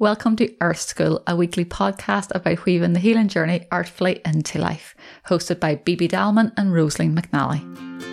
[0.00, 4.94] Welcome to Earth School, a weekly podcast about weaving the healing journey artfully into life,
[5.26, 8.07] hosted by Bibi Dalman and Rosaleen McNally.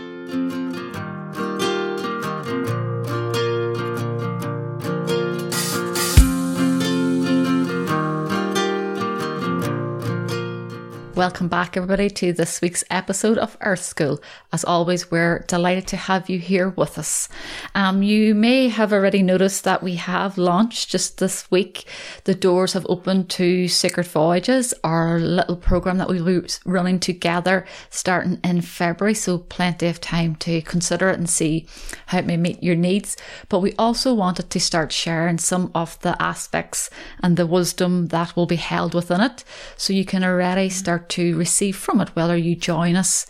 [11.16, 14.22] Welcome back, everybody, to this week's episode of Earth School.
[14.52, 17.30] As always, we're delighted to have you here with us.
[17.74, 21.86] Um, you may have already noticed that we have launched just this week.
[22.26, 27.66] The doors have opened to Sacred Voyages, our little program that we'll be running together
[27.90, 29.14] starting in February.
[29.14, 31.66] So, plenty of time to consider it and see
[32.08, 33.16] how it may meet your needs.
[33.48, 36.90] But we also wanted to start sharing some of the aspects
[37.24, 39.46] and the wisdom that will be held within it.
[39.78, 43.26] So, you can already start to receive from it, whether you join us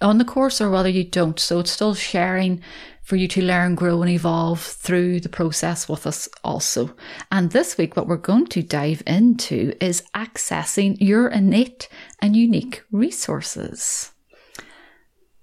[0.00, 1.38] on the course or whether you don't.
[1.38, 2.62] So it's still sharing
[3.02, 6.94] for you to learn, grow, and evolve through the process with us also.
[7.30, 11.88] And this week, what we're going to dive into is accessing your innate
[12.20, 14.12] and unique resources.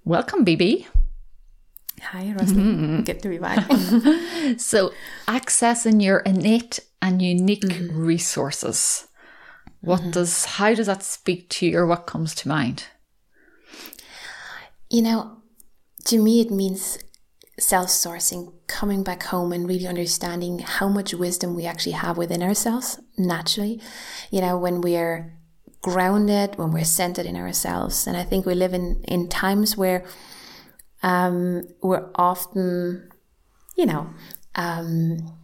[0.05, 0.87] Welcome, Bibi.
[2.01, 2.77] Hi, Rosaleen.
[2.77, 3.03] Mm-hmm.
[3.03, 3.65] Good to be back.
[4.57, 4.93] so,
[5.27, 7.99] accessing your innate and unique mm-hmm.
[7.99, 9.08] resources.
[9.81, 10.11] What mm-hmm.
[10.11, 12.85] does how does that speak to you or what comes to mind?
[14.89, 15.41] You know,
[16.05, 16.99] to me it means
[17.59, 22.99] self-sourcing, coming back home and really understanding how much wisdom we actually have within ourselves
[23.17, 23.81] naturally.
[24.31, 25.39] You know, when we're
[25.81, 28.07] grounded, when we're centered in ourselves.
[28.07, 30.05] And I think we live in, in times where
[31.03, 33.09] um, we're often,
[33.75, 34.09] you know,
[34.55, 35.38] um,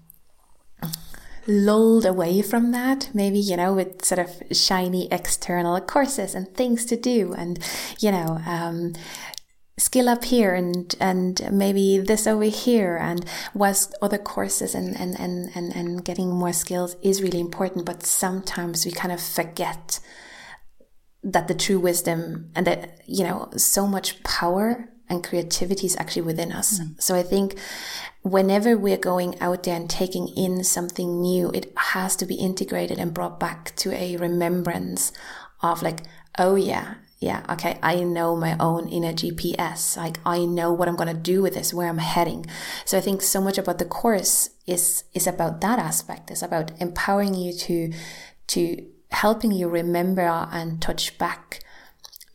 [1.48, 6.86] lulled away from that, maybe, you know, with sort of shiny external courses and things
[6.86, 7.60] to do and,
[8.00, 8.94] you know, um,
[9.78, 12.98] skill up here and and maybe this over here.
[12.98, 17.86] And was other courses and, and and and and getting more skills is really important
[17.86, 20.00] but sometimes we kind of forget
[21.24, 26.24] that the true wisdom and that you know so much power and creativity is actually
[26.24, 26.80] within us.
[26.80, 27.02] Mm.
[27.02, 27.58] So I think
[28.22, 32.98] whenever we're going out there and taking in something new, it has to be integrated
[32.98, 35.12] and brought back to a remembrance
[35.62, 36.02] of like,
[36.38, 39.96] oh yeah, yeah, okay, I know my own inner GPS.
[39.96, 42.46] Like I know what I'm gonna do with this, where I'm heading.
[42.84, 46.30] So I think so much about the course is is about that aspect.
[46.30, 47.94] It's about empowering you to
[48.48, 51.62] to helping you remember and touch back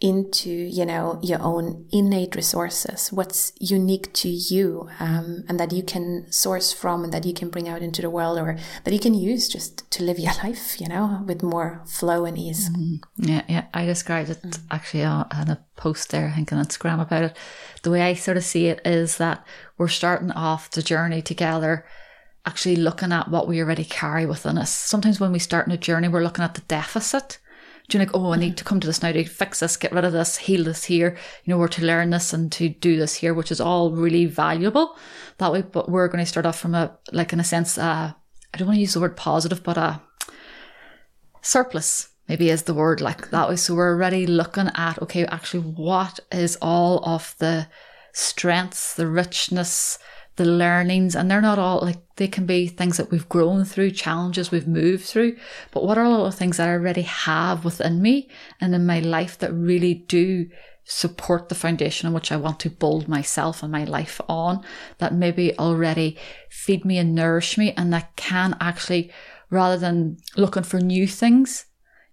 [0.00, 5.83] into you know your own innate resources what's unique to you um, and that you
[5.83, 8.99] can source from and that you can bring out into the world or that you
[8.99, 12.71] can use just to live your life you know with more flow and ease.
[12.71, 12.97] Mm-hmm.
[13.19, 13.66] yeah yeah.
[13.75, 14.66] I described it mm-hmm.
[14.71, 17.37] actually on a post there i think on instagram about it.
[17.82, 19.47] The way i sort of see it is that
[19.77, 21.84] we're starting off the journey together
[22.47, 24.75] actually looking at what we already carry within us.
[24.75, 27.38] Sometimes when we start in a journey we're looking at the deficit
[27.90, 29.92] do you like, oh, I need to come to this now to fix this, get
[29.92, 32.96] rid of this, heal this here, you know, or to learn this and to do
[32.96, 34.96] this here, which is all really valuable
[35.38, 35.62] that way.
[35.62, 38.12] But we're going to start off from a, like, in a sense, uh,
[38.54, 40.00] I don't want to use the word positive, but a
[41.42, 43.56] surplus maybe is the word like that way.
[43.56, 47.66] So we're already looking at, okay, actually, what is all of the
[48.12, 49.98] strengths, the richness,
[50.40, 53.90] the learnings, and they're not all like they can be things that we've grown through,
[53.90, 55.36] challenges we've moved through.
[55.70, 59.00] But what are all the things that I already have within me and in my
[59.00, 60.48] life that really do
[60.84, 64.64] support the foundation on which I want to build myself and my life on
[64.96, 66.16] that maybe already
[66.48, 69.12] feed me and nourish me and that can actually,
[69.50, 71.66] rather than looking for new things,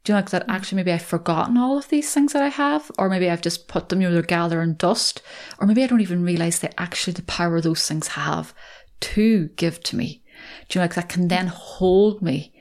[0.08, 2.48] do you know, like that actually maybe I've forgotten all of these things that I
[2.48, 5.22] have, or maybe I've just put them, you know, they're gathering dust,
[5.60, 8.54] or maybe I don't even realize that actually the power those things have
[9.02, 10.24] to give to me.
[10.70, 12.54] Do you know, like that can then hold me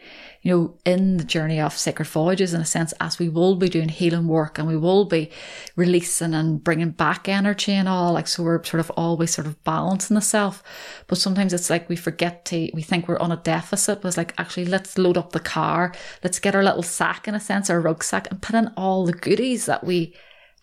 [0.47, 3.69] you know, in the journey of sacred voyages, in a sense, as we will be
[3.69, 5.29] doing healing work and we will be
[5.75, 9.65] releasing and bringing back energy and all, like, so we're sort of always sort of
[9.65, 10.63] balancing the self.
[11.09, 14.17] But sometimes it's like we forget to, we think we're on a deficit, but it's
[14.17, 17.69] like, actually, let's load up the car, let's get our little sack, in a sense,
[17.69, 20.15] our rucksack, and put in all the goodies that we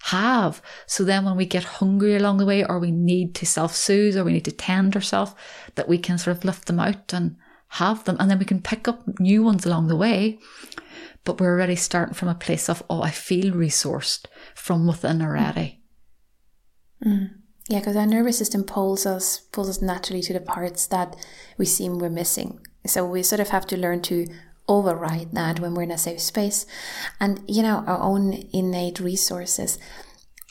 [0.04, 0.62] have.
[0.86, 4.16] So then when we get hungry along the way, or we need to self soothe,
[4.16, 5.34] or we need to tend ourselves,
[5.76, 7.36] that we can sort of lift them out and
[7.74, 10.40] have them, and then we can pick up new ones along the way.
[11.24, 14.26] But we're already starting from a place of, oh, I feel resourced
[14.56, 15.82] from within already.
[17.04, 17.30] Mm.
[17.70, 21.16] Yeah, because our nervous system pulls us pulls us naturally to the parts that
[21.58, 22.60] we seem we're missing.
[22.86, 24.28] So we sort of have to learn to
[24.68, 26.66] override that when we're in a safe space.
[27.20, 29.80] And you know, our own innate resources.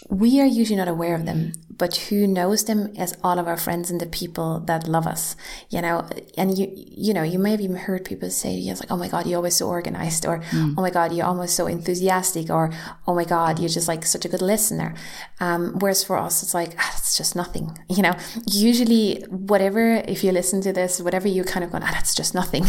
[0.09, 3.57] We are usually not aware of them, but who knows them as all of our
[3.57, 5.37] friends and the people that love us,
[5.71, 6.07] you know,
[6.37, 9.09] and you, you know, you may have even heard people say, yes, like, oh my
[9.09, 10.75] God, you're always so organized, or mm.
[10.77, 12.73] oh my God, you're almost so enthusiastic, or
[13.07, 14.95] oh my God, you're just like such a good listener.
[15.41, 18.15] Um, whereas for us, it's like, ah, it's just nothing, you know,
[18.47, 22.35] usually whatever, if you listen to this, whatever you kind of go, ah, that's just
[22.35, 22.65] nothing,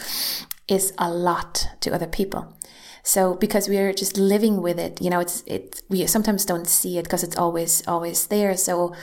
[0.68, 2.56] is a lot to other people.
[3.02, 6.68] So because we are just living with it, you know, it's it we sometimes don't
[6.68, 8.56] see it because it's always always there.
[8.56, 8.94] So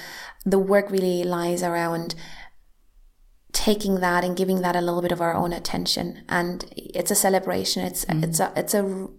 [0.45, 2.15] the work really lies around
[3.51, 6.23] taking that and giving that a little bit of our own attention.
[6.29, 7.83] And it's a celebration.
[7.83, 8.23] It's mm.
[8.23, 9.09] it's a it's a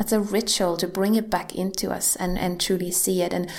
[0.00, 3.50] it's a ritual to bring it back into us and and truly see it and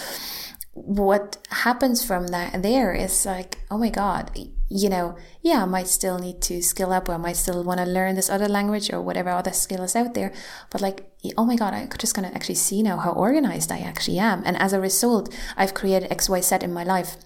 [0.73, 4.31] what happens from that there is like oh my god
[4.73, 7.79] you know yeah i might still need to skill up or i might still want
[7.79, 10.33] to learn this other language or whatever other skill is out there.
[10.69, 13.79] But like oh my god i'm just going to actually see now how organized i
[13.79, 14.41] actually am.
[14.45, 17.17] And as a result i've created xyz in my life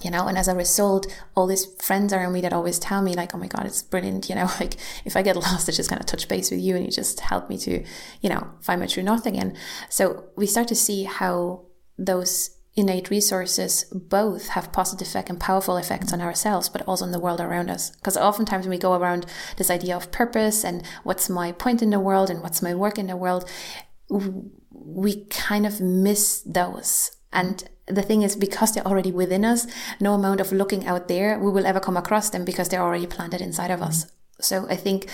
[0.00, 0.26] you know?
[0.26, 3.38] And as a result all these friends around me that always tell me like oh
[3.38, 4.48] my god it's brilliant you know?
[4.60, 4.74] Like
[5.04, 7.18] if i get lost i just kind of touch base with you and you just
[7.20, 7.84] help me to
[8.20, 9.56] you know find my true north again.
[9.88, 11.66] So we start to see how
[11.98, 17.12] those innate resources both have positive effect and powerful effects on ourselves, but also on
[17.12, 17.90] the world around us.
[17.90, 19.26] Because oftentimes when we go around
[19.56, 22.98] this idea of purpose and what's my point in the world and what's my work
[22.98, 23.48] in the world,
[24.70, 27.12] we kind of miss those.
[27.32, 29.66] And the thing is, because they're already within us,
[30.00, 33.06] no amount of looking out there, we will ever come across them because they're already
[33.06, 34.10] planted inside of us.
[34.40, 35.08] So I think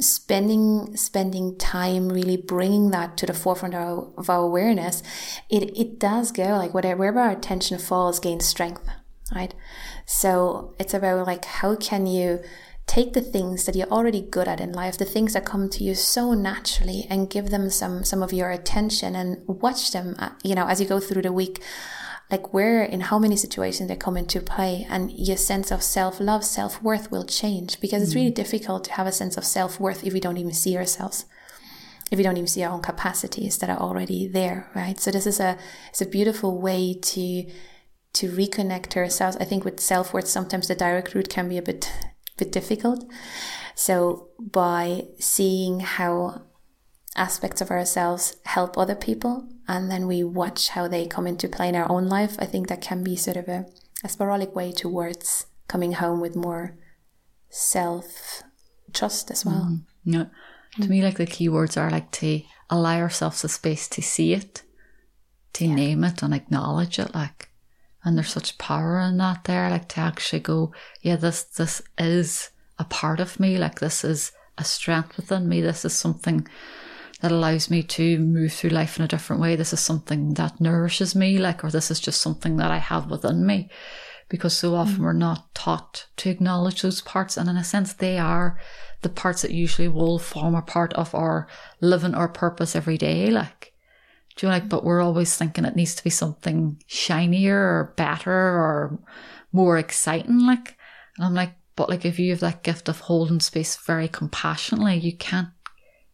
[0.00, 5.02] spending spending time really bringing that to the forefront of our, awareness
[5.50, 8.88] it it does go like whatever wherever our attention falls gains strength
[9.34, 9.54] right?
[10.06, 12.40] So it's about like how can you
[12.86, 15.82] take the things that you're already good at in life the things that come to
[15.82, 20.28] you so naturally and give them some some of your attention and watch them uh,
[20.42, 21.62] you know as you go through the week
[22.30, 26.44] like where in how many situations they come into play and your sense of self-love
[26.44, 28.34] self-worth will change because it's really mm.
[28.34, 31.26] difficult to have a sense of self-worth if we don't even see ourselves.
[32.10, 34.98] If we don't even see our own capacities that are already there right?
[34.98, 35.58] So this is a
[35.90, 37.46] it's a beautiful way to
[38.14, 39.36] to reconnect ourselves.
[39.38, 41.90] I think with self-worth sometimes the direct route can be a bit
[42.36, 43.04] bit difficult.
[43.74, 46.42] So by seeing how
[47.16, 51.68] aspects of ourselves help other people and then we watch how they come into play
[51.68, 53.66] in our own life, I think that can be sort of a,
[54.02, 56.76] a sporadic way towards coming home with more
[57.48, 58.42] self
[58.92, 59.68] trust as well.
[59.70, 59.82] Mm.
[60.04, 60.24] Yeah.
[60.82, 64.32] To me, like the key words are like to allow ourselves the space to see
[64.34, 64.62] it,
[65.54, 65.74] to yeah.
[65.74, 67.48] name it and acknowledge it, like,
[68.04, 72.50] and there's such power in that there, like to actually go, yeah, this this is
[72.78, 76.46] a part of me, like this is a strength within me, this is something
[77.24, 79.56] that allows me to move through life in a different way.
[79.56, 83.10] This is something that nourishes me, like, or this is just something that I have
[83.10, 83.70] within me.
[84.28, 85.04] Because so often mm.
[85.04, 87.38] we're not taught to acknowledge those parts.
[87.38, 88.60] And in a sense, they are
[89.00, 91.48] the parts that usually will form a part of our
[91.80, 93.30] living or purpose every day.
[93.30, 93.72] Like,
[94.36, 97.94] do you know, like, but we're always thinking it needs to be something shinier or
[97.96, 98.98] better or
[99.50, 100.40] more exciting.
[100.40, 100.76] Like,
[101.16, 104.98] and I'm like, but like, if you have that gift of holding space very compassionately,
[104.98, 105.48] you can't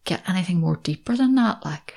[0.05, 1.63] get anything more deeper than that.
[1.63, 1.93] Like,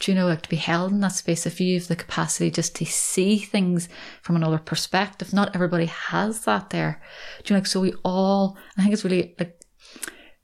[0.00, 2.50] do you know, like to be held in that space, if you have the capacity
[2.50, 3.88] just to see things
[4.22, 7.00] from another perspective, not everybody has that there.
[7.42, 9.60] Do you know, like, so we all, I think it's really like,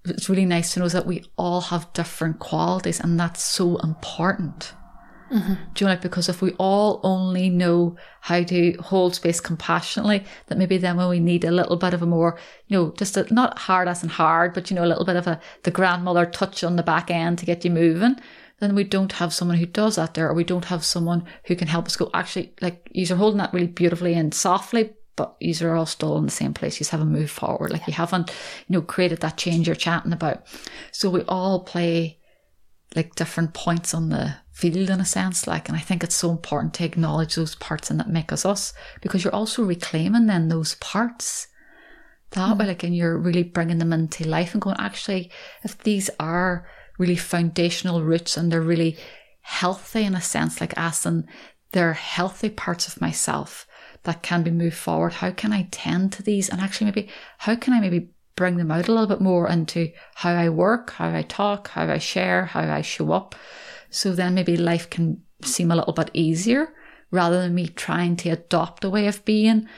[0.05, 4.73] it's really nice to know that we all have different qualities and that's so important.
[5.31, 5.55] Mm-hmm.
[5.75, 10.25] Do you know, like, because if we all only know how to hold space compassionately,
[10.49, 13.17] that maybe then when we need a little bit of a more, you know, just
[13.17, 15.71] a, not hard as in hard, but, you know, a little bit of a, the
[15.71, 18.17] grandmother touch on the back end to get you moving,
[18.59, 21.55] then we don't have someone who does that there, or we don't have someone who
[21.55, 25.55] can help us go, actually, like, you're holding that really beautifully and softly, but you
[25.67, 26.81] are all still in the same place.
[26.81, 27.71] You haven't moved forward.
[27.71, 28.31] Like, you haven't,
[28.67, 30.47] you know, created that change you're chatting about.
[30.93, 32.19] So we all play
[32.97, 36.31] like different points on the field in a sense like and i think it's so
[36.31, 40.49] important to acknowledge those parts and that make us us because you're also reclaiming then
[40.49, 41.49] those parts
[42.33, 42.59] that mm.
[42.59, 45.31] way like and you're really bringing them into life and going actually
[45.63, 46.67] if these are
[46.99, 48.97] really foundational roots and they're really
[49.41, 51.25] healthy in a sense like asking
[51.73, 53.67] they're healthy parts of myself
[54.03, 57.57] that can be moved forward how can i tend to these and actually maybe how
[57.57, 61.15] can i maybe bring them out a little bit more into how I work, how
[61.15, 63.35] I talk, how I share, how I show up.
[63.91, 66.73] So then maybe life can seem a little bit easier
[67.11, 69.69] rather than me trying to adopt a way of being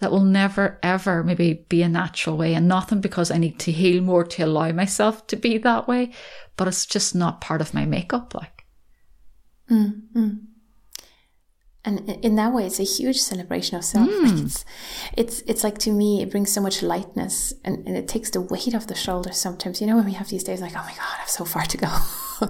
[0.00, 3.72] that will never ever maybe be a natural way and nothing because I need to
[3.72, 6.12] heal more to allow myself to be that way,
[6.56, 8.64] but it's just not part of my makeup like.
[9.70, 10.38] Mm, mm.
[11.84, 14.46] And in that way it's a huge celebration of self like hmm.
[14.46, 14.64] it's,
[15.16, 18.40] it's it's like to me it brings so much lightness and, and it takes the
[18.40, 19.80] weight off the shoulders sometimes.
[19.80, 21.64] You know when we have these days like oh my god i have so far
[21.64, 21.88] to go.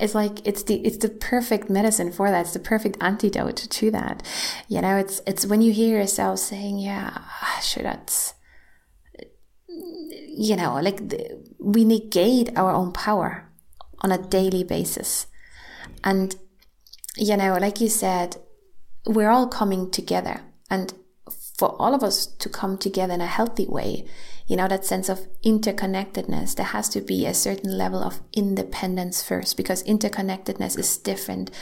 [0.00, 2.40] It's like it's the it's the perfect medicine for that.
[2.40, 4.24] It's the perfect antidote to that.
[4.66, 7.22] You know it's it's when you hear yourself saying yeah
[7.62, 8.34] sure that's
[9.68, 13.48] you know like the, we negate our own power
[14.00, 15.26] on a daily basis.
[16.02, 16.34] And
[17.16, 18.36] you know like you said
[19.10, 20.40] we're all coming together.
[20.70, 20.94] And
[21.58, 24.06] for all of us to come together in a healthy way
[24.50, 29.22] you know that sense of interconnectedness there has to be a certain level of independence
[29.22, 31.52] first because interconnectedness is different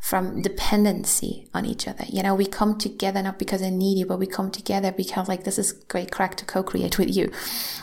[0.00, 2.04] from dependency on each other.
[2.08, 5.28] You know we come together not because i need you but we come together because
[5.28, 7.30] like this is great crack to co-create with you.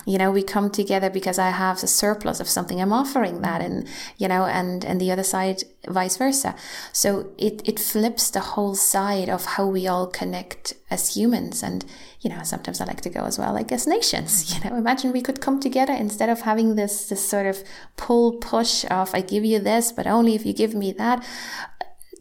[0.08, 2.82] You know we come together because i have a surplus of something.
[2.82, 6.56] I'm offering that and you know and and the other side vice versa.
[6.92, 11.62] So it it flips the whole side of how we all connect as humans.
[11.62, 11.86] And
[12.26, 14.76] you know sometimes i like to go as well like as nations you know.
[14.76, 17.64] Imagine we could come together instead of having this this sort of
[17.96, 21.24] pull push of i give you this but only if you give me that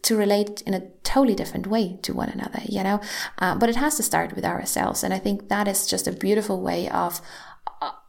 [0.03, 3.01] to relate in a totally different way to one another you know.
[3.39, 6.13] Uh, but it has to start with ourselves and i think that is just a
[6.13, 7.23] beautiful way of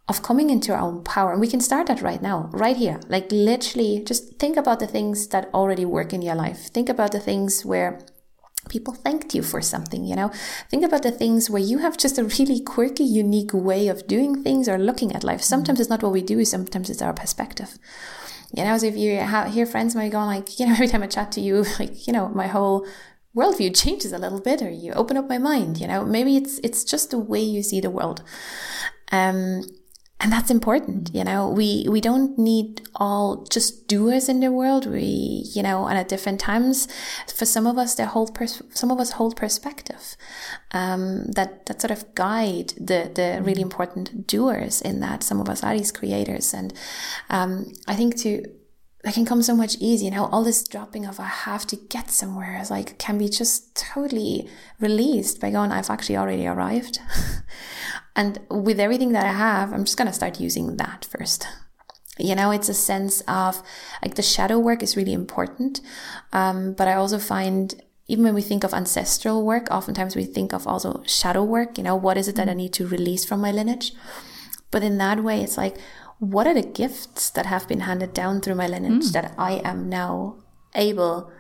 [0.08, 1.32] of coming into our own power.
[1.32, 3.00] And we can start that right now right here.
[3.08, 6.68] Like literally just think about the things that already work in your life.
[6.68, 8.00] Think about the things where
[8.70, 10.32] people thanked you for something you know?
[10.70, 14.44] Think about the things where you have just a really quirky unique way of doing
[14.44, 15.42] things or looking at life.
[15.42, 17.78] Sometimes it's not what we do sometimes it's our perspective.
[18.54, 21.04] You know so if you ha- hear friends might go like you know every time
[21.04, 22.86] i chat to you like you know my whole
[23.36, 26.06] worldview changes a little bit or you open up my mind you know?
[26.06, 28.24] Maybe it's it's just the way you see the world.
[29.12, 29.64] Um
[30.20, 31.50] and that's important you know?
[31.50, 34.86] We we don't need all just doers in the world.
[34.86, 36.88] We you know and at different times
[37.34, 40.16] for some of us they hold pers- some of us hold perspective
[40.72, 45.50] um, that that sort of guide the the really important doers in that some of
[45.50, 46.54] us are these creators.
[46.54, 46.74] And
[47.30, 48.44] um, i think to
[49.06, 50.06] that can come so much easy.
[50.06, 53.30] You know, all this dropping of I have to get somewhere is like can be
[53.30, 56.98] just totally released by going, I've actually already arrived.
[58.16, 61.48] and with everything that I have, I'm just gonna start using that first.
[62.18, 63.62] You know, it's a sense of
[64.02, 65.82] like the shadow work is really important.
[66.34, 70.52] Um, but I also find even when we think of ancestral work, oftentimes we think
[70.52, 71.78] of also shadow work.
[71.78, 73.94] You know, what is it that I need to release from my lineage?
[74.72, 75.78] But in that way, it's like,
[76.20, 79.12] what are the gifts that have been handed down through my lineage mm.
[79.12, 80.38] that I am now
[80.74, 81.32] able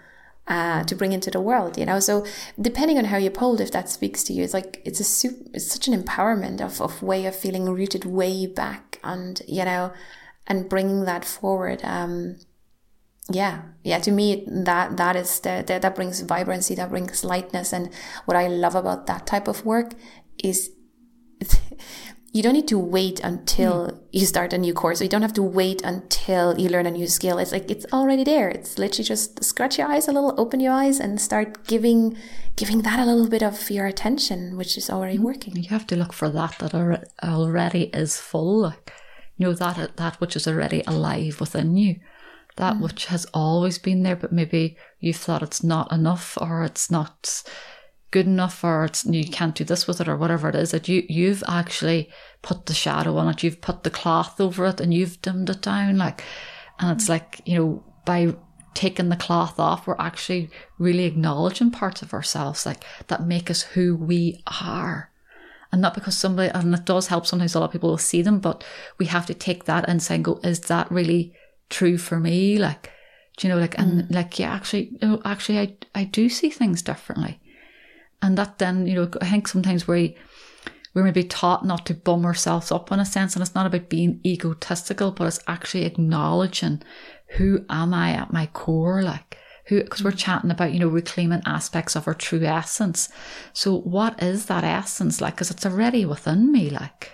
[0.47, 1.77] uh, to bring into the world?
[1.77, 2.25] You know, so
[2.59, 5.49] depending on how you polled, if that speaks to you, it's like it's a super,
[5.53, 9.93] it's such an empowerment of of way of feeling rooted way back, and you know,
[10.47, 11.81] and bringing that forward.
[11.83, 12.37] Um,
[13.31, 13.99] yeah, yeah.
[13.99, 17.89] To me, that that is the, the that brings vibrancy, that brings lightness, and
[18.25, 19.93] what I love about that type of work
[20.43, 20.71] is
[22.35, 23.99] you don't need to wait until mm.
[24.11, 24.99] you start a new course.
[24.99, 27.37] You don't have to wait until you learn a new skill.
[27.37, 28.49] It's like it's already there.
[28.49, 32.17] It's literally just scratch your eyes a little, open your eyes, and start giving
[32.57, 35.55] giving that a little bit of your attention, which is already working.
[35.55, 38.63] You have to look for that that already is full.
[38.63, 38.91] Like
[39.37, 42.01] you know that that which is already alive within you.
[42.57, 42.81] That mm.
[42.81, 47.43] which has always been there, but maybe you've thought it's not enough or it's not
[48.15, 50.87] good enough or it's you can't do this with it or whatever it is that
[50.87, 52.09] you you've actually
[52.41, 55.61] put the shadow on it you've put the cloth over it and you've dimmed it
[55.61, 56.23] down like
[56.79, 58.33] and it's like you know by
[58.73, 63.63] taking the cloth off we're actually really acknowledging parts of ourselves like that make us
[63.63, 65.11] who we are.
[65.73, 68.21] And not because somebody and it does help sometimes a lot of people will see
[68.21, 68.63] them but
[68.97, 71.33] we have to take that and say go is that really
[71.69, 72.57] true for me?
[72.57, 72.93] Like
[73.35, 74.13] do you know like and mm.
[74.13, 77.41] like yeah actually you know, actually I, I do see things differently
[78.21, 80.15] and that then, you know, I think sometimes we
[80.93, 83.89] we're maybe taught not to bum ourselves up in a sense, and it's not about
[83.89, 86.81] being egotistical, but it's actually acknowledging
[87.37, 91.41] who am I at my core, like who because we're chatting about you know reclaiming
[91.45, 93.09] aspects of our true essence.
[93.53, 95.35] So what is that essence like?
[95.35, 97.11] Because it's already within me, like.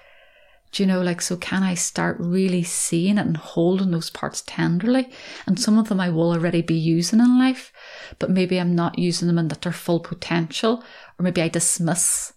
[0.72, 4.42] Do you know, like, so can I start really seeing it and holding those parts
[4.46, 5.10] tenderly?
[5.46, 7.74] And some of them I will already be using in life,
[8.20, 10.84] but maybe I'm not using them in their full potential,
[11.20, 12.32] or maybe I dismiss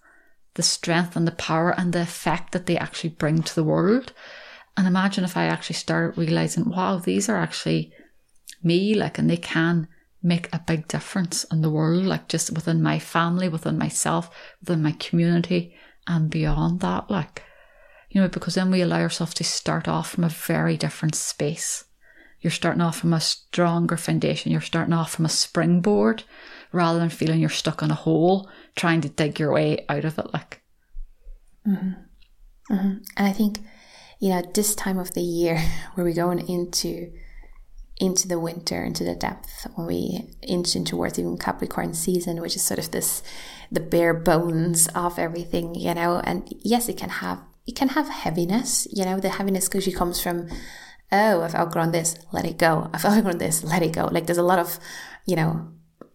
[0.54, 4.12] the strength and the power and the effect that they actually bring to the world.
[4.76, 7.92] And imagine if I actually start realizing, wow, these are actually
[8.64, 9.86] me, like, and they can
[10.22, 14.82] make a big difference in the world, like just within my family, within myself, within
[14.82, 15.74] my community,
[16.08, 17.42] and beyond that, like
[18.14, 21.84] you know, because then we allow ourselves to start off from a very different space.
[22.40, 24.52] you're starting off from a stronger foundation.
[24.52, 26.24] You're starting off from a springboard
[26.72, 30.18] rather than feeling you're stuck in a hole trying to dig your way out of
[30.18, 30.32] it.
[30.32, 30.62] Like,
[31.66, 31.92] mm-hmm.
[32.70, 32.98] Mm-hmm.
[33.16, 33.60] and I think,
[34.20, 35.58] you know, this time of the year
[35.94, 37.12] where we're going into
[37.96, 42.56] into the winter, into the depth, when we inch in towards even Capricorn season, which
[42.56, 43.22] is sort of this
[43.72, 46.20] the bare bones of everything, you know.
[46.22, 49.18] And yes, it can have it can have heaviness, you know.
[49.18, 50.48] The heaviness usually comes from,
[51.10, 52.90] oh, I've outgrown this, let it go.
[52.92, 54.06] I've outgrown this, let it go.
[54.06, 54.78] Like there's a lot of,
[55.26, 55.68] you know,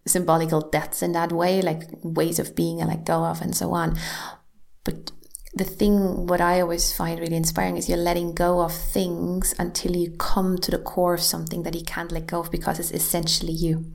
[0.06, 3.74] symbolical deaths in that way, like ways of being and let go of and so
[3.74, 3.98] on.
[4.84, 5.12] But
[5.54, 9.96] the thing what I always find really inspiring is you're letting go of things until
[9.96, 12.92] you come to the core of something that you can't let go of because it's
[12.92, 13.92] essentially you.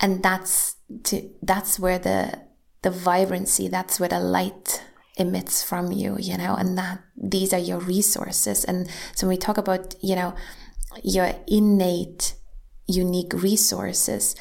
[0.00, 2.40] And that's to that's where the
[2.82, 4.82] the vibrancy, that's where the light
[5.20, 8.64] emits from you, you know, and that these are your resources.
[8.64, 10.34] And so when we talk about, you know,
[11.04, 12.34] your innate
[12.86, 14.34] unique resources,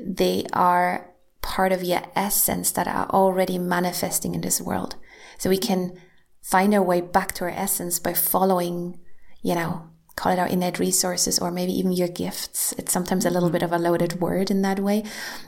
[0.00, 4.96] they are part of your essence that are already manifesting in this world.
[5.38, 5.96] So we can
[6.42, 8.98] find our way back to our essence by following,
[9.42, 12.72] you know, call it our innate resources or maybe even your gifts.
[12.78, 13.54] It's sometimes a little mm-hmm.
[13.54, 15.04] bit of a loaded word in that way.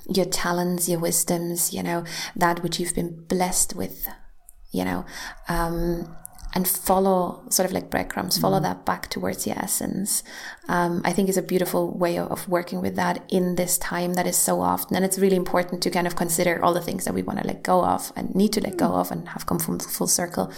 [0.06, 2.04] Your talents, your wisdoms, you know,
[2.36, 4.06] that which you've been blessed with,
[4.70, 5.04] you know,
[5.48, 6.14] um,
[6.54, 8.62] and follow sort of like breadcrumbs, follow mm.
[8.62, 10.22] that back towards the essence.
[10.66, 14.14] Um, I think is a beautiful way of, of, working with that in this time
[14.14, 14.96] that is so often.
[14.96, 17.46] And it's really important to kind of consider all the things that we want to
[17.46, 19.00] let go of and need to let go mm.
[19.00, 20.50] of and have come from full circle.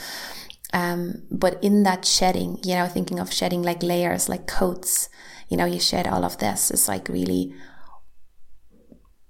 [0.73, 5.09] Um, but in that shedding, you know, thinking of shedding like layers, like coats,
[5.49, 7.53] you know, you shed all of this It's like really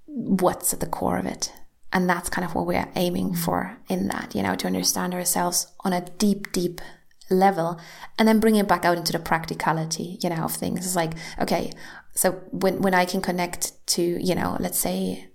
[0.05, 1.51] what's at the core of it
[1.93, 3.41] and that's kind of what we're aiming mm-hmm.
[3.41, 6.81] for in that, you know, to understand ourselves on a deep, deep
[7.29, 7.79] level
[8.17, 10.85] and then bring it back out into the practicality, you know, of things.
[10.85, 11.71] It's like, okay,
[12.13, 15.29] so when, when I can connect to, you know, let's say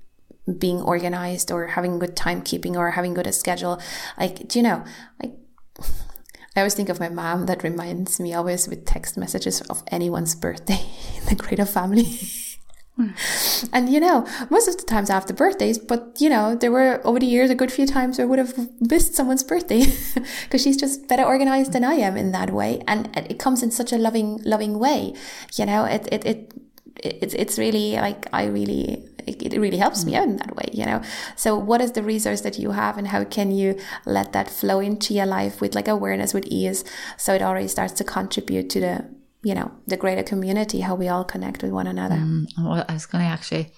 [0.59, 3.81] being organized or having good timekeeping or having good a schedule,
[4.19, 4.85] like, do you know,
[5.23, 5.33] like,
[6.57, 10.35] I always think of my mom that reminds me always with text messages of anyone's
[10.35, 10.81] birthday
[11.19, 12.19] in the greater family.
[13.73, 17.19] And you know, most of the times after birthdays, but you know, there were over
[17.19, 19.85] the years a good few times where I would have missed someone's birthday
[20.45, 22.83] because she's just better organized than I am in that way.
[22.89, 25.15] And it comes in such a loving, loving way.
[25.57, 26.55] You know, it, it, it,
[26.97, 30.71] it's, it's really like, I really, it, it really helps me out in that way,
[30.73, 31.03] you know?
[31.37, 34.81] So what is the resource that you have and how can you let that flow
[34.81, 36.83] into your life with like awareness, with ease?
[37.19, 39.05] So it already starts to contribute to the,
[39.47, 42.93] you know the greater community how we all connect with one another mm, well, i
[42.93, 43.71] was going to actually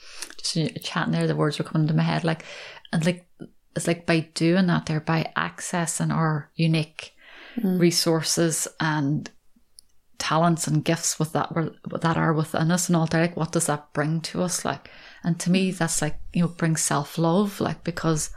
[0.43, 2.43] just chatting there the words were coming to my head like
[2.91, 3.29] and like
[3.77, 7.13] it's like by doing that there by accessing our unique
[7.59, 7.79] mm.
[7.79, 9.31] resources and
[10.17, 11.51] talents and gifts with that
[12.01, 14.91] that are within us and all that like what does that bring to us like
[15.23, 18.31] and to me that's like you know bring self-love like because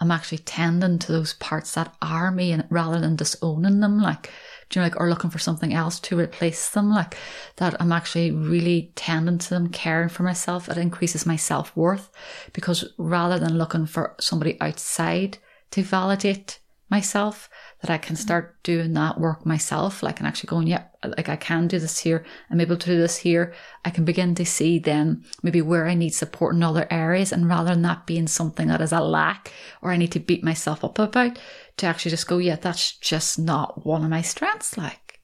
[0.00, 4.28] i'm actually tending to those parts that are me and rather than disowning them like
[4.74, 7.16] you know, like, or looking for something else to replace them, like
[7.56, 10.68] that I'm actually really tending to them, caring for myself.
[10.68, 12.10] It increases my self worth
[12.52, 15.38] because rather than looking for somebody outside
[15.72, 17.48] to validate myself,
[17.82, 21.36] that I can start doing that work myself, like and actually going, yeah, like I
[21.36, 22.24] can do this here.
[22.48, 23.54] I'm able to do this here.
[23.84, 27.32] I can begin to see then maybe where I need support in other areas.
[27.32, 30.44] And rather than that being something that is a lack or I need to beat
[30.44, 31.38] myself up about,
[31.78, 34.78] to actually just go, yeah, that's just not one of my strengths.
[34.78, 35.20] Like,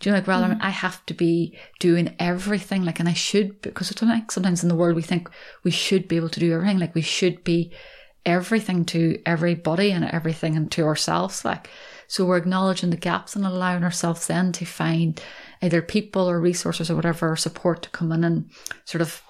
[0.00, 0.58] do you know, like rather mm.
[0.60, 4.74] I have to be doing everything, like, and I should, because like sometimes in the
[4.74, 5.30] world we think
[5.64, 7.72] we should be able to do everything, like we should be
[8.26, 11.68] everything to everybody and everything and to ourselves, like.
[12.08, 15.22] So we're acknowledging the gaps and allowing ourselves then to find
[15.62, 18.50] either people or resources or whatever support to come in and
[18.84, 19.22] sort of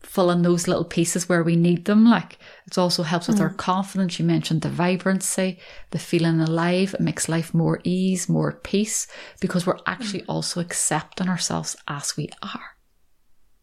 [0.00, 2.04] fill in those little pieces where we need them.
[2.04, 3.42] Like it also helps with mm.
[3.42, 4.18] our confidence.
[4.18, 5.58] You mentioned the vibrancy,
[5.90, 6.94] the feeling alive.
[6.94, 9.06] It makes life more ease, more peace,
[9.40, 10.26] because we're actually mm.
[10.28, 12.76] also accepting ourselves as we are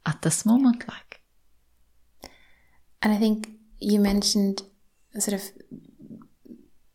[0.05, 0.87] at this moment.
[0.87, 1.21] Like,
[3.01, 4.63] and I think you mentioned
[5.17, 5.51] sort of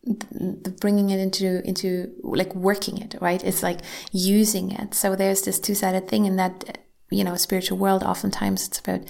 [0.03, 3.43] the bringing it into into like working it right?
[3.43, 3.79] It's like
[4.11, 4.93] using it.
[4.93, 9.01] So there's this two-sided thing in that you know spiritual world oftentimes it's about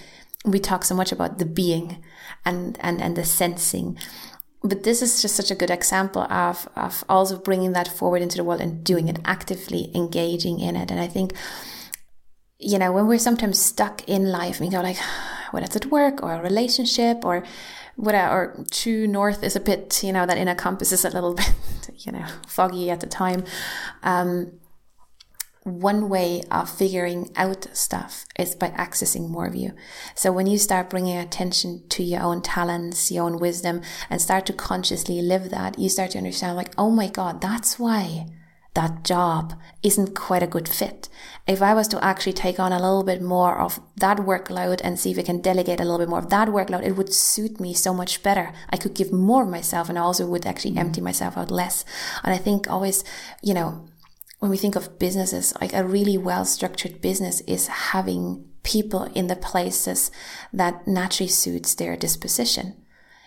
[0.46, 2.04] we talk so much about the being
[2.46, 3.98] and and and the sensing.
[4.64, 8.38] But this is just such a good example of of also bringing that forward into
[8.38, 10.92] the world and doing it actively engaging in it.
[10.92, 11.34] And i think
[12.58, 14.98] you know when we're sometimes stuck in life we go like
[15.56, 17.44] whether it's at work or a relationship or
[17.96, 21.34] whatever or true north is a bit you know that inner compass is a little
[21.42, 21.54] bit
[22.00, 23.44] you know foggy at the time
[24.04, 24.52] um
[25.64, 29.74] one way of figuring out stuff is by accessing more of you.
[30.14, 34.46] So when you start bringing attention to your own talents, your own wisdom, and start
[34.46, 38.28] to consciously live that, you start to understand like, oh my God, that's why
[38.76, 41.10] that job isn't quite a good fit.
[41.48, 45.00] If I was to actually take on a little bit more of that workload and
[45.00, 47.60] see if I can delegate a little bit more of that workload, it would suit
[47.60, 48.52] me so much better.
[48.70, 50.88] I could give more of myself and I also would actually mm-hmm.
[50.88, 51.86] empty myself out less.
[52.24, 53.04] And I think always,
[53.42, 53.88] you know,
[54.40, 59.28] when we think of businesses, like a really well structured business is having people in
[59.28, 60.12] the places
[60.52, 62.76] that naturally suits their disposition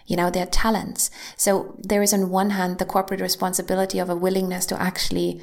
[0.08, 1.10] you know, their talents.
[1.36, 5.40] So there is on one hand the corporate responsibility of a willingness to actually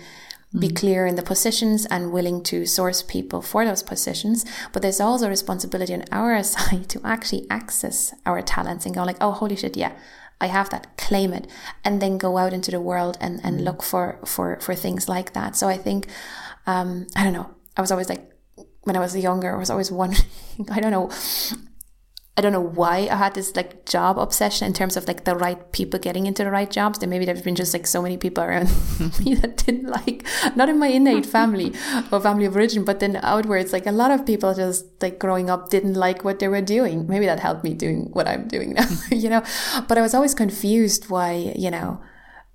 [0.57, 0.75] be mm.
[0.75, 4.43] clear in the positions and willing to source people for those positions.
[4.73, 9.03] But there's also a responsibility on our side to actually access our talents and go
[9.03, 9.93] like, oh, holy shit, yeah,
[10.41, 11.47] I have that, claim it,
[11.83, 15.33] and then go out into the world and, and look for, for, for things like
[15.33, 15.55] that.
[15.55, 16.07] So I think,
[16.65, 18.31] um, I don't know, I was always like,
[18.81, 20.25] when I was younger, I was always wondering,
[20.71, 21.11] I don't know,
[22.37, 25.37] I don't know why I had this like job obsession in terms of like the
[25.37, 26.99] right people getting into the right jobs.
[26.99, 28.67] Then maybe there's been just like so many people around
[29.23, 31.73] me that didn't like, not in my innate family
[32.11, 35.49] or family of origin, but then outwards, like a lot of people just like growing
[35.49, 37.07] up didn't like what they were doing.
[37.07, 39.41] Maybe that helped me doing what I'm doing now, you know,
[39.87, 42.01] but I was always confused why, you know,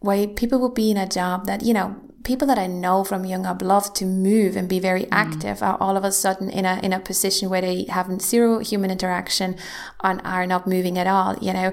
[0.00, 3.24] why people would be in a job that, you know, people that I know from
[3.24, 5.08] young up love to move and be very mm.
[5.10, 8.58] active are all of a sudden in a in a position where they have zero
[8.58, 9.56] human interaction
[10.02, 11.72] and are not moving at all, you know.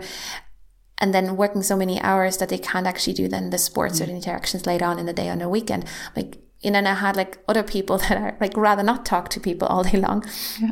[0.99, 4.03] And then working so many hours that they can't actually do then the sports mm.
[4.03, 5.85] or the interactions later on in the day on the weekend.
[6.15, 9.39] Like and then I had like other people that are like rather not talk to
[9.39, 10.25] people all day long.
[10.59, 10.71] Yeah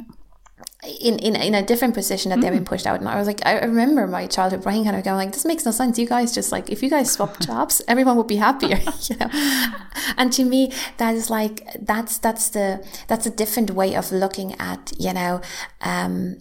[1.01, 2.41] in, in in a different position that mm.
[2.41, 2.67] they've been mm.
[2.67, 2.99] pushed out.
[2.99, 5.65] And I was like, I remember my childhood brain kind of going like, this makes
[5.65, 5.97] no sense.
[5.97, 9.29] You guys just like, if you guys swap jobs, everyone would be happier, you know.
[10.17, 14.53] And to me, that is like that's that's the that's a different way of looking
[14.59, 15.41] at you know.
[15.81, 16.37] Um,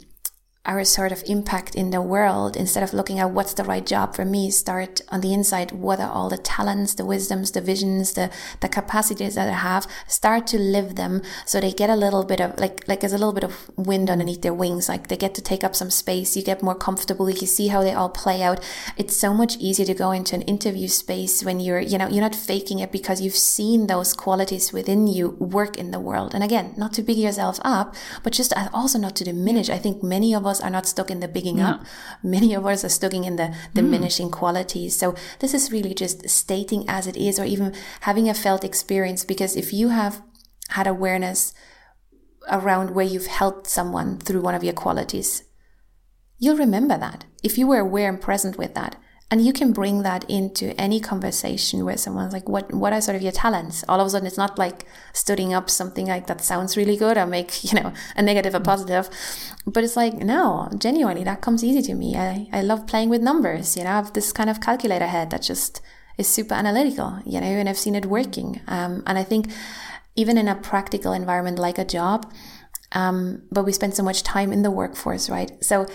[0.66, 4.14] our sort of impact in the world instead of looking at what's the right job
[4.14, 8.14] for me start on the inside what are all the talents the wisdoms the visions
[8.14, 11.22] the the capacities that i have start to live them.
[11.46, 14.10] So they get a little bit of like like there's a little bit of wind
[14.10, 17.28] underneath their wings like they get to take up some space you get more comfortable
[17.30, 18.60] you see how they all play out.
[18.96, 22.28] It's so much easier to go into an interview space when you're you know you're
[22.28, 26.34] not faking it because you've seen those qualities within you work in the world.
[26.34, 29.68] And again not to big yourself up but just also not to diminish.
[29.68, 31.66] I think many of us us are not stuck in the bigging no.
[31.66, 31.84] up.
[32.22, 34.32] Many of us are stuck in the diminishing mm.
[34.32, 34.96] qualities.
[34.96, 39.24] So this is really just stating as it is or even having a felt experience
[39.24, 40.22] because if you have
[40.70, 41.52] had awareness
[42.50, 45.44] around where you've helped someone through one of your qualities,
[46.38, 47.24] you'll remember that.
[47.42, 48.96] If you were aware and present with that,
[49.30, 53.16] and you can bring that into any conversation where someone's like, what, what are sort
[53.16, 53.84] of your talents?
[53.88, 57.16] All of a sudden, it's not like studying up something like that sounds really good
[57.16, 58.64] or make, you know, a negative a mm.
[58.64, 59.08] positive.
[59.66, 62.16] But it's like, no, genuinely, that comes easy to me.
[62.16, 63.76] I, I love playing with numbers.
[63.76, 65.80] You know, I have this kind of calculator head that just
[66.18, 68.60] is super analytical, you know, and I've seen it working.
[68.68, 69.50] Um, and I think
[70.16, 72.30] even in a practical environment like a job,
[72.92, 75.50] um, but we spend so much time in the workforce, right?
[75.62, 75.86] So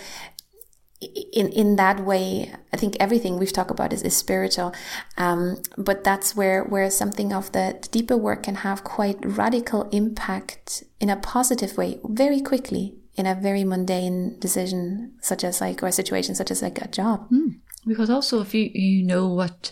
[1.01, 4.73] in in that way, I think everything we've talked about is, is spiritual,
[5.17, 9.83] um, but that's where where something of the, the deeper work can have quite radical
[9.91, 15.81] impact in a positive way very quickly in a very mundane decision such as like
[15.81, 17.29] or a situation such as like a job.
[17.29, 17.59] Mm.
[17.87, 19.71] Because also if you you know what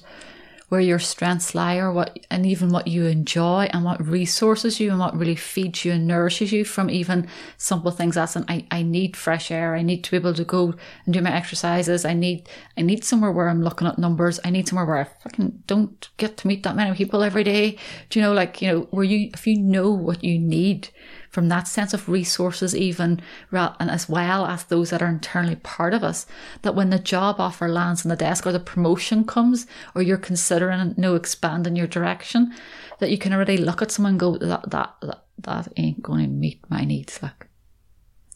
[0.69, 4.89] where your strengths lie or what and even what you enjoy and what resources you
[4.89, 7.27] and what really feeds you and nourishes you from even
[7.57, 10.43] simple things as in I, I need fresh air I need to be able to
[10.43, 10.73] go
[11.05, 14.49] and do my exercises I need I need somewhere where I'm looking at numbers I
[14.49, 17.77] need somewhere where I fucking don't get to meet that many people every day.
[18.09, 20.89] Do you know like you know where you if you know what you need
[21.37, 23.21] from that sense of resources, even
[23.51, 26.25] and as well as those that are internally part of us,
[26.63, 30.17] that when the job offer lands on the desk or the promotion comes or you're
[30.17, 32.51] considering you know expanding your direction,
[32.97, 36.25] that you can already look at someone and go that that that, that ain't going
[36.25, 37.45] to meet my needs, like.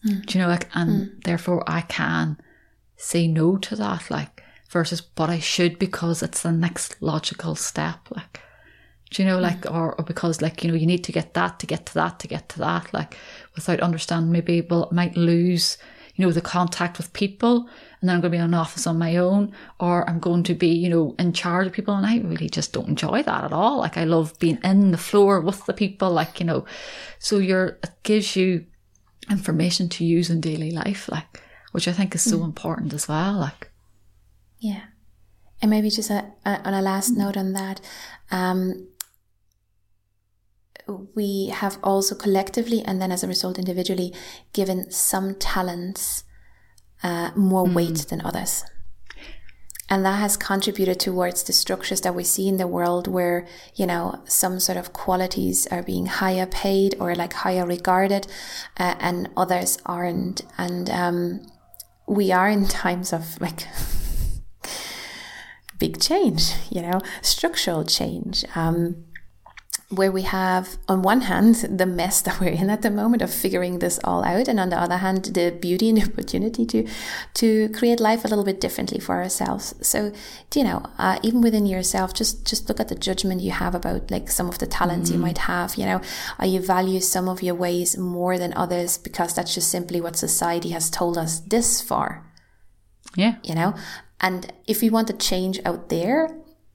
[0.06, 0.24] Mm.
[0.28, 1.24] Do you know, like, and mm.
[1.24, 2.38] therefore I can
[2.98, 8.12] say no to that, like, versus but I should because it's the next logical step,
[8.12, 8.42] like.
[9.12, 9.74] Do you know, like, mm.
[9.74, 12.20] or, or because, like, you know, you need to get that to get to that
[12.20, 13.18] to get to that, like,
[13.56, 15.78] without understanding maybe, well, might lose,
[16.16, 17.68] you know, the contact with people,
[18.00, 20.44] and then I'm going to be in an office on my own, or I'm going
[20.44, 23.44] to be, you know, in charge of people, and I really just don't enjoy that
[23.44, 23.80] at all.
[23.80, 26.66] Like, I love being in the floor with the people, like, you know,
[27.20, 28.66] so you're, it gives you
[29.30, 31.44] information to use in daily life, like,
[31.74, 32.46] which I think is so mm.
[32.46, 33.72] important as well, like.
[34.60, 34.84] Yeah.
[35.62, 37.82] And maybe just a, a, on a last note on that,
[38.32, 38.88] um,
[40.88, 44.14] we have also collectively and then as a result individually
[44.54, 46.24] given some talents
[47.04, 47.74] uh, more mm.
[47.74, 48.64] weight than others.
[49.90, 53.86] And that has contributed towards the structures that we see in the world where, you
[53.86, 58.26] know, some sort of qualities are being higher paid or like higher regarded
[58.78, 60.44] uh, and others aren't.
[60.58, 61.46] And um,
[62.08, 63.68] we are in times of like
[65.78, 68.46] big change, you know, structural change.
[68.56, 69.04] Um,
[69.92, 73.34] where we have, on one hand, the mess that we're in at the moment of
[73.34, 76.88] figuring this all out, and on the other hand, the beauty and the opportunity to
[77.36, 79.76] to create life a little bit differently for ourselves.
[79.82, 80.14] So,
[80.56, 84.10] you know, uh, even within yourself, just just look at the judgment you have about
[84.10, 85.20] like some of the talents mm-hmm.
[85.20, 85.76] you might have.
[85.76, 86.02] You know,
[86.40, 90.16] are you value some of your ways more than others because that's just simply what
[90.16, 92.26] society has told us this far?
[93.16, 93.76] Yeah, you know.
[94.22, 96.30] And if we want to change out there,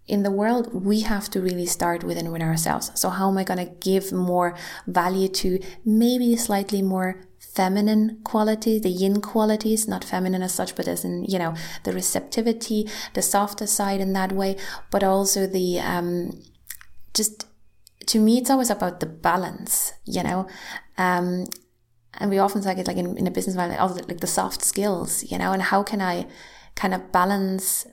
[0.06, 2.92] in the world, we have to really start within with ourselves.
[2.94, 8.78] So how am I going to give more value to maybe slightly more feminine quality,
[8.78, 13.22] the yin qualities, not feminine as such, but as in, you know, the receptivity, the
[13.22, 14.56] softer side in that way,
[14.90, 16.30] but also the, um,
[17.14, 17.46] just,
[18.06, 20.46] to me, it's always about the balance, you know,
[20.98, 21.46] um,
[22.18, 25.30] and we often talk it like in, in a business environment, like the soft skills,
[25.30, 26.26] you know, and how can I
[26.74, 27.86] kind of balance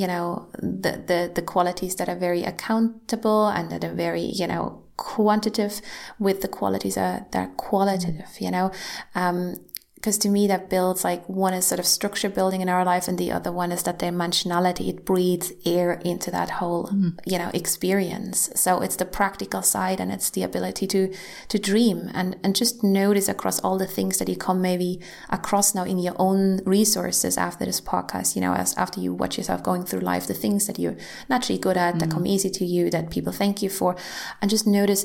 [0.00, 0.48] you know
[0.84, 4.64] the, the the qualities that are very accountable and that are very you know
[4.96, 5.80] quantitative
[6.18, 8.70] with the qualities that are qualitative you know?
[9.14, 9.56] Um,
[9.98, 13.08] because to me that builds like one is sort of structure building in our life
[13.08, 17.18] and the other one is that dimensionality it breathes air into that whole mm.
[17.26, 21.12] you know experience so it's the practical side and it's the ability to
[21.48, 25.74] to dream and and just notice across all the things that you come maybe across
[25.74, 29.62] now in your own resources after this podcast you know as after you watch yourself
[29.64, 30.96] going through life the things that you're
[31.28, 31.98] naturally good at mm.
[31.98, 33.96] that come easy to you that people thank you for
[34.40, 35.04] and just notice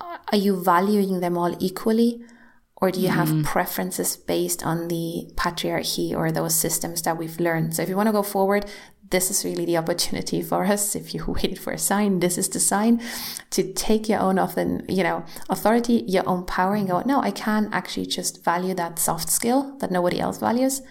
[0.00, 2.22] are you valuing them all equally
[2.84, 3.42] or do you have mm.
[3.44, 7.74] preferences based on the patriarchy or those systems that we've learned?
[7.74, 8.66] So if you want to go forward,
[9.08, 10.94] this is really the opportunity for us.
[10.94, 13.00] If you waited for a sign, this is the sign
[13.52, 17.30] to take your own often, you know, authority, your own power and go, no, I
[17.30, 20.82] can actually just value that soft skill that nobody else values.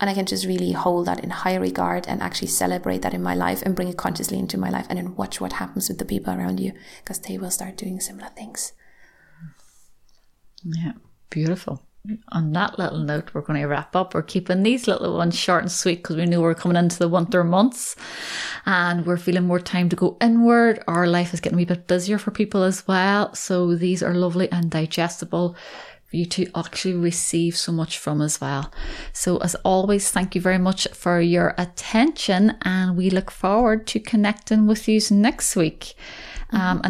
[0.00, 3.22] And I can just really hold that in high regard and actually celebrate that in
[3.22, 5.98] my life and bring it consciously into my life and then watch what happens with
[5.98, 6.72] the people around you
[7.04, 8.72] because they will start doing similar things.
[10.66, 10.92] Yeah,
[11.30, 11.82] beautiful.
[12.30, 14.14] On that little note, we're going to wrap up.
[14.14, 16.98] We're keeping these little ones short and sweet because we knew we are coming into
[16.98, 17.96] the winter months
[18.64, 20.82] and we're feeling more time to go inward.
[20.86, 23.34] Our life is getting a wee bit busier for people as well.
[23.34, 25.56] So these are lovely and digestible
[26.06, 28.72] for you to actually receive so much from as well.
[29.12, 33.98] So, as always, thank you very much for your attention, and we look forward to
[33.98, 35.94] connecting with you next week.
[36.50, 36.84] Um, and